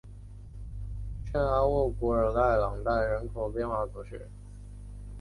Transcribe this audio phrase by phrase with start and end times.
[1.25, 4.27] 圣阿沃古尔代朗代人口变化图示